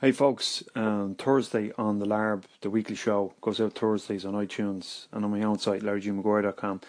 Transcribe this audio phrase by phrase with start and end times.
[0.00, 5.06] Hey folks, um, Thursday on the Larb, the weekly show, goes out Thursdays on iTunes
[5.12, 6.80] and on my own site, larrygmaguire.com.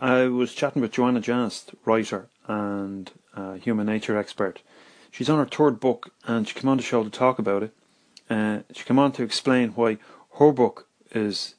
[0.00, 4.60] I was chatting with Joanna Jast, writer and uh, human nature expert.
[5.12, 7.74] She's on her third book and she came on the show to talk about it.
[8.28, 9.98] Uh, she came on to explain why
[10.38, 11.54] her book is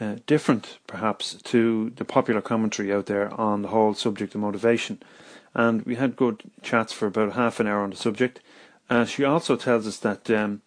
[0.00, 5.00] uh, different, perhaps, to the popular commentary out there on the whole subject of motivation.
[5.54, 8.40] And we had good chats for about half an hour on the subject.
[8.90, 10.62] Uh, she also tells us that um,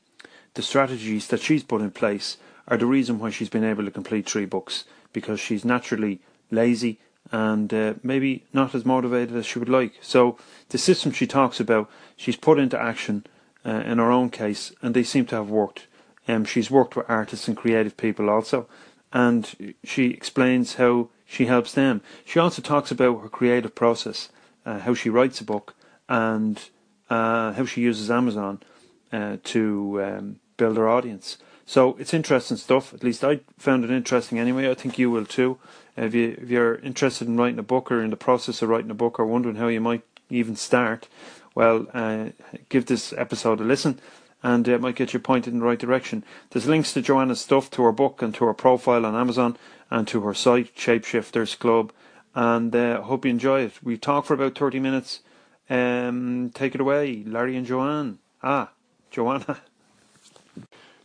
[0.54, 2.38] the strategies that she's put in place
[2.68, 6.20] are the reason why she's been able to complete three books because she's naturally
[6.52, 7.00] lazy
[7.32, 9.94] and uh, maybe not as motivated as she would like.
[10.02, 10.38] So
[10.70, 13.26] the system she talks about, she's put into action
[13.66, 15.88] uh, in her own case, and they seem to have worked.
[16.28, 18.68] Um, she's worked with artists and creative people also,
[19.14, 22.02] and she explains how she helps them.
[22.26, 24.30] She also talks about her creative process,
[24.66, 25.76] uh, how she writes a book,
[26.10, 26.62] and
[27.12, 28.62] uh, how she uses Amazon
[29.12, 31.38] uh, to um, build her audience.
[31.66, 32.94] So it's interesting stuff.
[32.94, 34.72] At least I found it interesting anyway.
[34.72, 35.60] I think you will too.
[35.98, 38.90] If, you, if you're interested in writing a book or in the process of writing
[38.90, 41.10] a book or wondering how you might even start,
[41.54, 42.30] well, uh,
[42.70, 44.00] give this episode a listen
[44.42, 46.24] and it might get you pointed in the right direction.
[46.50, 49.58] There's links to Joanna's stuff, to her book, and to her profile on Amazon,
[49.90, 51.92] and to her site, Shapeshifters Club.
[52.34, 53.84] And I uh, hope you enjoy it.
[53.84, 55.20] We talk for about 30 minutes.
[55.72, 58.20] Um, take it away, Larry and Joanne.
[58.44, 58.72] Ah,
[59.10, 59.62] Joanna.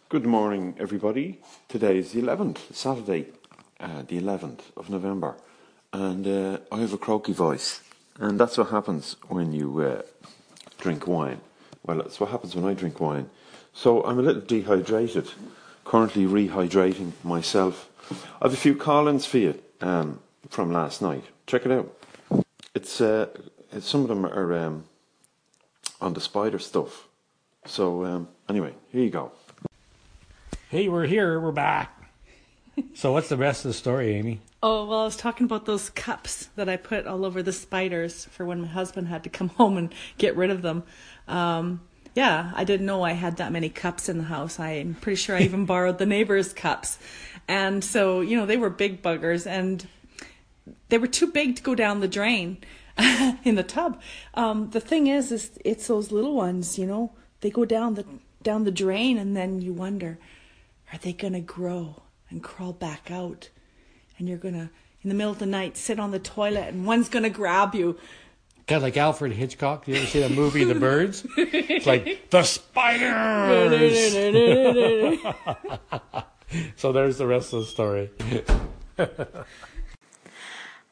[0.08, 1.40] Good morning, everybody.
[1.68, 3.26] Today is the 11th, Saturday,
[3.78, 5.36] uh, the 11th of November.
[5.92, 7.80] And uh, I have a croaky voice.
[8.18, 10.02] And that's what happens when you uh,
[10.78, 11.40] drink wine.
[11.84, 13.30] Well, that's what happens when I drink wine.
[13.72, 15.30] So I'm a little dehydrated,
[15.84, 17.88] currently rehydrating myself.
[18.42, 20.18] I have a few call-ins for you um,
[20.50, 21.22] from last night.
[21.46, 21.96] Check it out.
[22.74, 23.28] It's, uh,
[23.80, 24.84] some of them are um,
[26.00, 27.08] on the spider stuff.
[27.64, 29.32] So um, anyway, here you go.
[30.70, 31.40] Hey, we're here.
[31.40, 32.10] We're back.
[32.94, 34.40] so what's the rest of the story, Amy?
[34.62, 38.24] Oh, well, I was talking about those cups that I put all over the spiders
[38.26, 40.82] for when my husband had to come home and get rid of them.
[41.28, 41.82] Um,
[42.14, 44.58] yeah, I didn't know I had that many cups in the house.
[44.58, 46.98] I'm pretty sure I even borrowed the neighbor's cups.
[47.46, 49.86] And so, you know, they were big buggers and
[50.88, 52.58] they were too big to go down the drain
[53.44, 54.00] in the tub.
[54.34, 58.04] Um, the thing is, is it's those little ones, you know, they go down the
[58.42, 60.18] down the drain and then you wonder,
[60.92, 63.50] are they going to grow and crawl back out?
[64.18, 64.70] And you're going to,
[65.02, 67.74] in the middle of the night, sit on the toilet and one's going to grab
[67.74, 67.98] you
[68.66, 69.84] Kind of like Alfred Hitchcock.
[69.84, 71.24] Do you ever see that movie, The Birds?
[71.36, 74.12] It's like, the spiders!
[76.76, 78.10] so there's the rest of the story.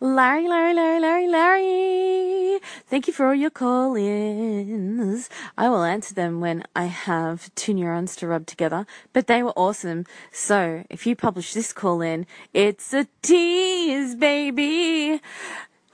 [0.04, 2.60] Larry, Larry, Larry, Larry, Larry.
[2.86, 5.30] Thank you for all your call ins.
[5.56, 9.54] I will answer them when I have two neurons to rub together, but they were
[9.56, 10.04] awesome.
[10.30, 15.22] So if you publish this call in, it's a tease, baby.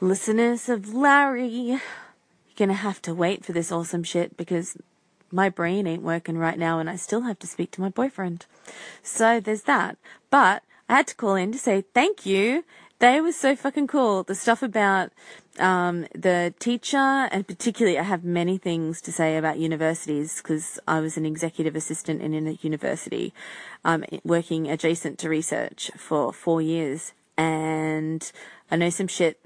[0.00, 1.80] Listeners of Larry, you're
[2.56, 4.76] gonna have to wait for this awesome shit because
[5.30, 8.46] my brain ain't working right now and I still have to speak to my boyfriend.
[9.04, 9.98] So there's that.
[10.30, 12.64] But I had to call in to say thank you.
[13.00, 14.24] They were so fucking cool.
[14.24, 15.10] The stuff about
[15.58, 21.00] um, the teacher, and particularly, I have many things to say about universities because I
[21.00, 23.32] was an executive assistant in a university,
[23.86, 28.30] um, working adjacent to research for four years, and
[28.70, 29.40] I know some shit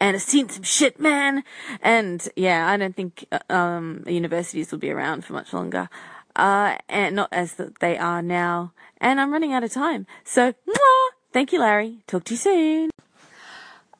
[0.00, 1.44] and I've seen some shit, man.
[1.82, 5.90] And yeah, I don't think um, universities will be around for much longer,
[6.36, 8.72] uh, and not as they are now.
[8.98, 11.98] And I'm running out of time, so mwah, thank you, Larry.
[12.06, 12.90] Talk to you soon.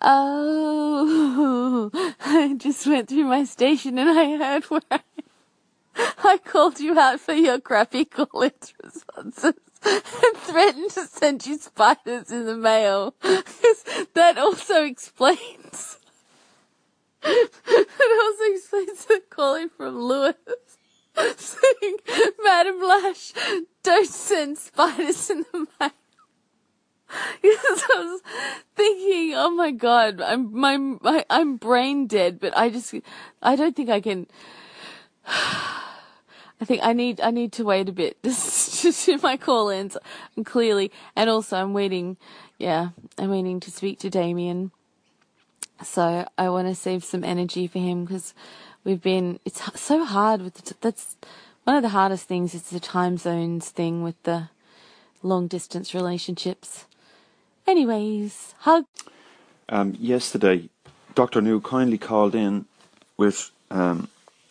[0.01, 1.91] Oh,
[2.21, 5.01] I just went through my station and I heard where I,
[6.25, 8.53] I called you out for your crappy call-in
[8.83, 13.15] responses and threatened to send you spiders in the mail.
[14.15, 15.99] that also explains.
[17.23, 20.35] it also explains the calling from Lewis
[21.37, 21.97] saying,
[22.45, 23.33] Madam Lash,
[23.83, 25.91] don't send spiders in the mail.
[27.43, 28.21] Because I was
[28.75, 32.95] thinking, oh my god, I'm my, my I'm brain dead, but I just
[33.43, 34.27] I don't think I can.
[36.61, 39.97] I think I need I need to wait a bit to do my call-ins
[40.37, 42.17] um, clearly, and also I'm waiting.
[42.59, 44.73] Yeah, I'm waiting to speak to Damien.
[45.85, 48.35] So I want to save some energy for him because
[48.83, 49.39] we've been.
[49.45, 51.17] It's so hard with the, that's
[51.63, 52.55] one of the hardest things.
[52.55, 54.51] Is the time zones thing with the
[55.23, 56.87] long distance relationships.
[57.69, 58.87] Anyways, hug.
[59.69, 60.71] Um, yesterday,
[61.15, 61.43] Dr.
[61.43, 62.65] Noo kindly called in
[63.19, 64.09] with um,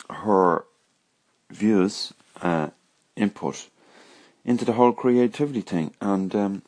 [0.08, 0.64] her
[1.50, 2.68] views uh,
[3.16, 3.66] input
[4.44, 6.62] into the whole creativity thing, and um,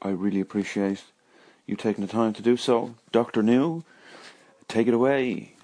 [0.00, 1.02] I really appreciate
[1.66, 2.94] you taking the time to do so.
[3.10, 3.42] Dr.
[3.42, 3.82] Noo,
[4.68, 5.54] take it away.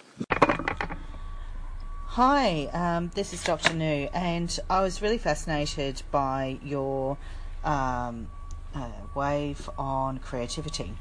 [2.18, 3.74] Hi, um, this is Dr.
[3.74, 7.16] Noo, and I was really fascinated by your
[7.62, 8.26] um,
[8.74, 10.94] uh, wave on creativity.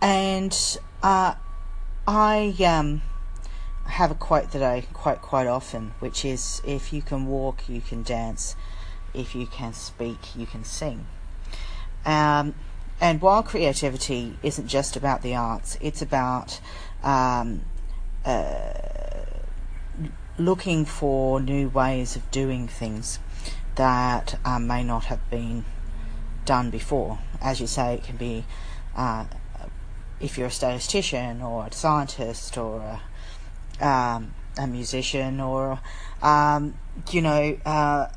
[0.00, 1.34] And uh,
[2.06, 3.02] I um,
[3.86, 7.80] have a quote that I quote quite often, which is If you can walk, you
[7.80, 8.56] can dance.
[9.14, 11.06] If you can speak, you can sing.
[12.04, 12.54] Um,
[13.00, 16.60] and while creativity isn't just about the arts, it's about
[17.02, 17.62] um,
[18.24, 18.72] uh,
[20.38, 23.18] looking for new ways of doing things
[23.74, 25.64] that uh, may not have been
[26.44, 27.18] done before.
[27.40, 28.44] As you say, it can be
[28.96, 29.24] uh,
[30.20, 33.00] if you're a statistician or a scientist or
[33.80, 35.80] a, um, a musician or,
[36.22, 36.74] um,
[37.10, 38.08] you know, uh,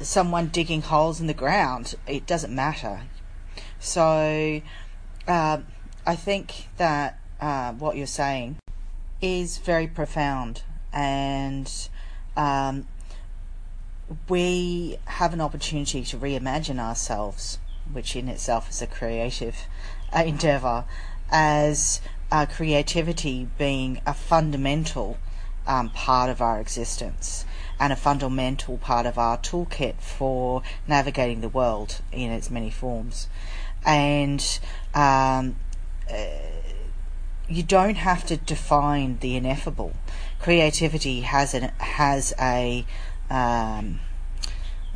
[0.00, 1.94] someone digging holes in the ground.
[2.06, 3.02] It doesn't matter.
[3.78, 4.62] So
[5.26, 5.58] uh,
[6.06, 8.56] I think that uh, what you're saying
[9.20, 10.62] is very profound
[10.92, 11.70] and
[12.36, 12.86] um,
[14.28, 17.58] we have an opportunity to reimagine ourselves,
[17.92, 19.66] which in itself is a creative
[20.14, 20.84] uh, endeavor,
[21.30, 25.18] as uh, creativity being a fundamental
[25.66, 27.44] um, part of our existence
[27.80, 33.28] and a fundamental part of our toolkit for navigating the world in its many forms.
[33.84, 34.58] And
[34.94, 35.56] um,
[36.10, 36.26] uh,
[37.48, 39.94] you don't have to define the ineffable.
[40.38, 42.84] Creativity has an has a
[43.34, 44.00] um,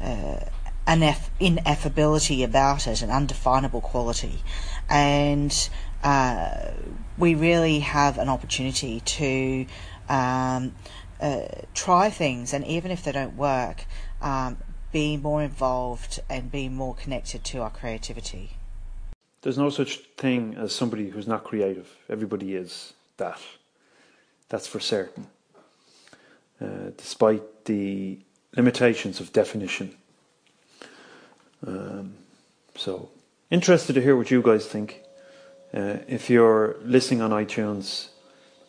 [0.00, 0.40] uh,
[0.86, 4.42] ineff- ineffability about it, an undefinable quality,
[4.88, 5.68] and
[6.02, 6.70] uh,
[7.16, 9.66] we really have an opportunity to
[10.08, 10.74] um,
[11.20, 11.40] uh,
[11.74, 13.86] try things, and even if they don't work,
[14.22, 14.58] um,
[14.92, 18.52] be more involved and be more connected to our creativity.
[19.42, 21.96] There's no such thing as somebody who's not creative.
[22.08, 23.40] Everybody is that.
[24.48, 25.26] That's for certain.
[26.60, 28.18] Uh, despite the
[28.56, 29.94] limitations of definition.
[31.66, 32.14] Um,
[32.76, 33.10] so,
[33.50, 35.02] interested to hear what you guys think.
[35.74, 38.08] Uh, if you're listening on iTunes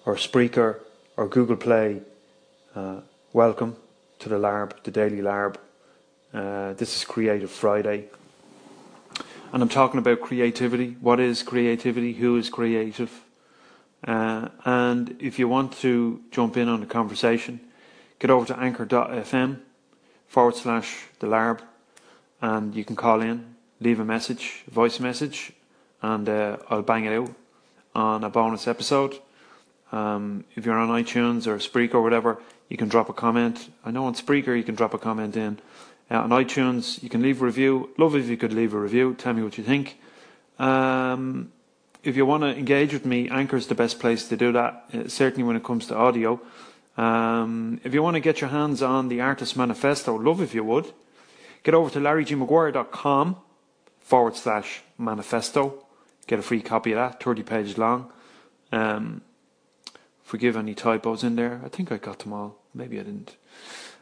[0.05, 0.79] or Spreaker
[1.15, 2.01] or Google Play,
[2.75, 3.77] uh, welcome
[4.19, 5.55] to the LARB, the Daily LARB.
[6.33, 8.09] Uh, this is Creative Friday.
[9.51, 10.97] And I'm talking about creativity.
[10.99, 12.13] What is creativity?
[12.13, 13.23] Who is creative?
[14.05, 17.59] Uh, and if you want to jump in on the conversation,
[18.19, 19.61] get over to anchor.fm
[20.29, 21.59] forward slash the LARB
[22.41, 25.51] and you can call in, leave a message, voice message,
[26.01, 27.33] and uh, I'll bang it out
[27.93, 29.19] on a bonus episode.
[29.91, 32.39] Um, if you're on iTunes or Spreaker or whatever,
[32.69, 33.69] you can drop a comment.
[33.83, 35.59] I know on Spreaker you can drop a comment in.
[36.09, 37.89] Uh, on iTunes, you can leave a review.
[37.97, 39.15] Love if you could leave a review.
[39.15, 39.99] Tell me what you think.
[40.59, 41.51] Um,
[42.03, 45.07] if you want to engage with me, Anchor's the best place to do that, uh,
[45.07, 46.39] certainly when it comes to audio.
[46.97, 50.63] Um, if you want to get your hands on the Artist Manifesto, love if you
[50.63, 50.91] would.
[51.63, 53.37] Get over to larrygmaguire.com
[53.99, 55.85] forward slash manifesto.
[56.27, 58.11] Get a free copy of that, 30 pages long.
[58.71, 59.21] Um,
[60.23, 61.61] forgive any typos in there.
[61.63, 62.55] I think I got them all.
[62.73, 63.35] Maybe I didn't.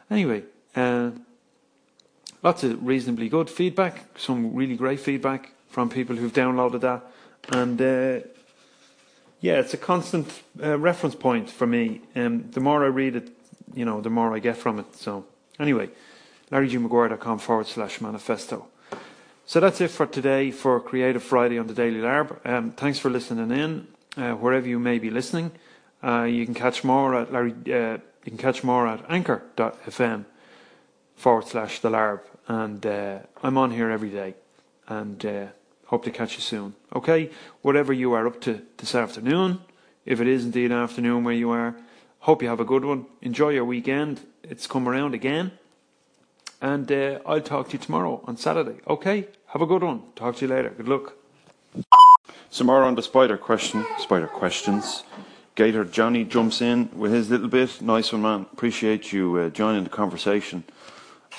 [0.09, 0.43] Anyway,
[0.75, 1.11] uh,
[2.43, 7.05] lots of reasonably good feedback, some really great feedback from people who've downloaded that.
[7.49, 8.27] And uh,
[9.39, 12.01] yeah, it's a constant uh, reference point for me.
[12.15, 13.29] Um, the more I read it,
[13.73, 14.95] you know, the more I get from it.
[14.95, 15.25] So,
[15.59, 15.89] anyway,
[16.51, 18.67] larrygmaguire.com forward slash manifesto.
[19.45, 22.45] So that's it for today for Creative Friday on the Daily Larb.
[22.45, 25.51] Um, thanks for listening in, uh, wherever you may be listening.
[26.03, 27.53] Uh, you can catch more at Larry.
[27.53, 30.25] Uh, you can catch more at anchor.fm
[31.15, 34.35] forward slash the Larb, and uh, I'm on here every day,
[34.87, 35.45] and uh,
[35.87, 36.75] hope to catch you soon.
[36.95, 39.59] Okay, whatever you are up to this afternoon,
[40.05, 41.75] if it is indeed afternoon where you are,
[42.19, 43.05] hope you have a good one.
[43.21, 44.21] Enjoy your weekend.
[44.43, 45.51] It's come around again,
[46.61, 48.79] and uh, I'll talk to you tomorrow on Saturday.
[48.87, 50.03] Okay, have a good one.
[50.15, 50.69] Talk to you later.
[50.69, 51.13] Good luck.
[52.49, 55.03] Some more on the spider question, spider questions.
[55.55, 57.81] Gator Jonny jumps in with his little bit.
[57.81, 58.45] Nice one, man.
[58.53, 60.63] Appreciate you uh, joining the conversation.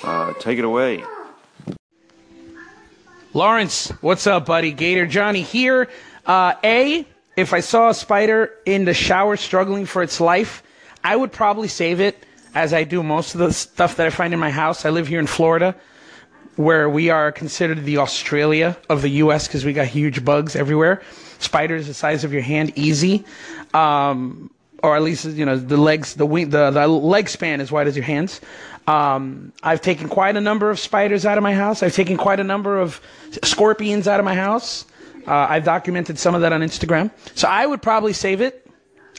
[0.03, 1.03] Uh, take it away.
[3.33, 4.71] Lawrence, what's up, buddy?
[4.71, 5.87] Gator Jonny here.
[6.25, 7.05] Uh, a,
[7.37, 10.63] if I saw a spider in the shower struggling for its life,
[11.03, 14.33] I would probably save it, as I do most of the stuff that I find
[14.33, 14.83] in my house.
[14.83, 15.75] I live here in Florida,
[16.55, 19.47] where we are considered the Australia of the U.S.
[19.47, 21.03] because we got huge bugs everywhere.
[21.37, 23.25] Spiders the size of your hand, easy.
[23.75, 24.49] Um,
[24.81, 27.87] or at least you know the legs, the wing, the, the leg span as wide
[27.87, 28.41] as your hands.
[28.89, 31.83] Um, I've taken quite a number of spiders out of my house.
[31.83, 32.99] I've taken quite a number of
[33.43, 34.85] scorpions out of my house.
[35.27, 37.11] Uh, I've documented some of that on Instagram.
[37.35, 38.65] So I would probably save it.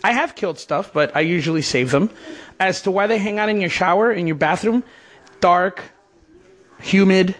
[0.03, 2.11] I have killed stuff, but I usually save them.
[2.59, 4.83] As to why they hang out in your shower, in your bathroom,
[5.39, 5.85] dark,
[6.81, 7.37] humid,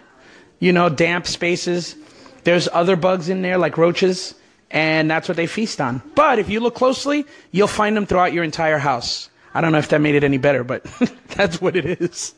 [0.59, 1.97] you know, damp spaces.
[2.45, 4.35] There's other bugs in there like roaches,
[4.69, 6.01] and that's what they feast on.
[6.15, 9.29] But if you look closely, you'll find them throughout your entire house.
[9.53, 10.83] I don't know if that made it any better, but
[11.35, 12.33] that's what it is.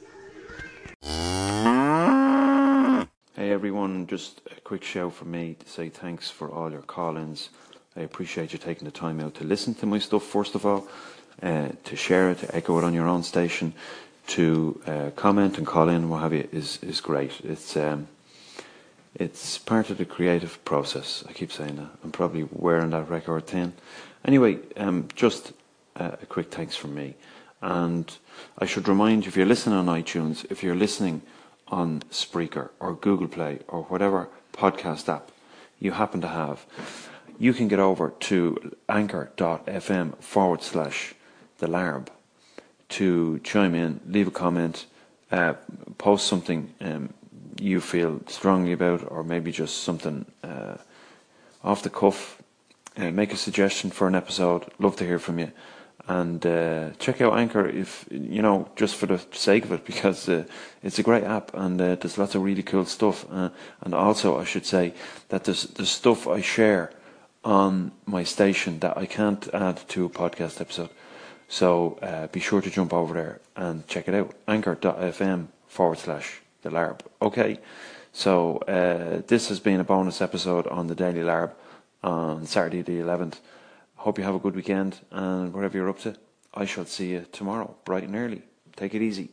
[3.35, 7.17] Hey everyone, just a quick shout from me to say thanks for all your call
[7.17, 7.49] ins.
[7.95, 10.87] I appreciate you taking the time out to listen to my stuff, first of all,
[11.41, 13.73] uh, to share it, to echo it on your own station,
[14.27, 17.41] to uh, comment and call in, what have you, is, is great.
[17.43, 18.07] It's, um,
[19.13, 21.23] it's part of the creative process.
[21.29, 21.89] I keep saying that.
[22.03, 23.73] I'm probably wearing that record thin.
[24.25, 25.51] Anyway, um, just
[25.95, 27.15] uh, a quick thanks from me.
[27.61, 28.11] And
[28.59, 31.21] I should remind you, if you're listening on iTunes, if you're listening
[31.67, 35.31] on Spreaker or Google Play or whatever podcast app
[35.79, 36.65] you happen to have,
[37.39, 41.13] you can get over to anchor.fm forward slash
[41.57, 42.07] the larb
[42.89, 44.85] to chime in, leave a comment,
[45.31, 45.53] uh,
[45.97, 47.13] post something um,
[47.59, 50.75] you feel strongly about, or maybe just something uh,
[51.63, 52.41] off the cuff.
[52.95, 54.65] Uh, make a suggestion for an episode.
[54.77, 55.51] Love to hear from you.
[56.05, 60.27] And uh, check out Anchor if you know just for the sake of it, because
[60.27, 60.43] uh,
[60.81, 63.25] it's a great app and uh, there's lots of really cool stuff.
[63.31, 63.49] Uh,
[63.81, 64.93] and also, I should say
[65.29, 66.91] that there's the stuff I share
[67.43, 70.89] on my station that I can't add to a podcast episode.
[71.47, 74.33] So uh, be sure to jump over there and check it out.
[74.47, 77.01] Anchor.fm forward slash the Larb.
[77.21, 77.59] Okay,
[78.11, 81.51] so uh, this has been a bonus episode on the Daily Larb
[82.03, 83.35] on Saturday the 11th.
[84.03, 86.13] Hope you have a good weekend and whatever you're up to,
[86.53, 88.41] I shall see you tomorrow, bright and early.
[88.75, 89.29] Take it easy.